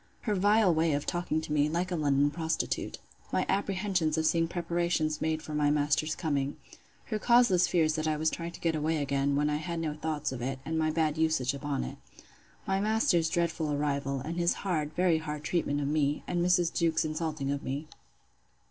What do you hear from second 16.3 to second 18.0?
Mrs. Jewkes's insulting of me.